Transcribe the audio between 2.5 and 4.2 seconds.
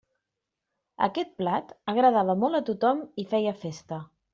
a tothom i feia festa.